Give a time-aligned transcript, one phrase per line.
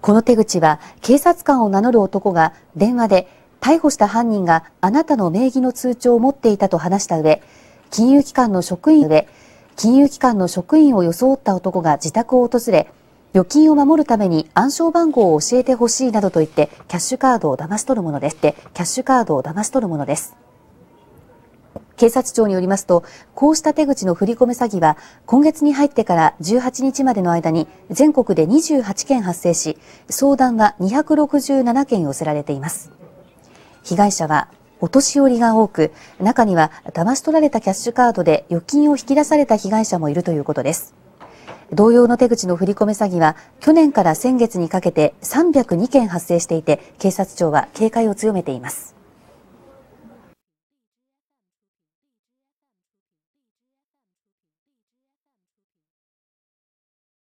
[0.00, 3.28] この手口は警察官を名乗る男が電話で
[3.60, 7.42] 逮捕した犯人があなたの名義の通帳を持っていたと話した上、
[7.90, 9.28] 金融機関の職員で、
[9.76, 12.90] 金融機関の職員を装った男が自宅を訪れ、
[13.32, 18.36] 預金を守るために暗証番号を教えてほしいなどと言ってキャッシュカードを騙し取るものです。
[18.36, 20.34] キャッシュカードを騙し取るものです。
[21.96, 24.96] 警察庁によりますと、こうした手口の振り込め詐欺は、
[25.26, 29.76] 今月に入ってから18日までの間に全国で28件発生し、
[30.08, 32.90] 相談は267件寄せられています。
[33.82, 34.48] 被害者は
[34.80, 40.94] お年寄りが多く、中には騙し取られたキャッシュカードで預金を引き出された被害者もいるということです。
[41.72, 48.99] 同様の手口の振り込め詐欺は去年から先月にかけて302件発生していて警察庁は警戒を強めています。